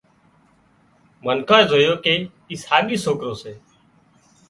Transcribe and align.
منکانئي 1.25 1.67
زويون 1.71 1.97
ڪي 2.03 2.13
اي 2.49 2.55
ساڳي 2.65 2.97
سوڪرو 3.05 3.33
سي 3.41 3.53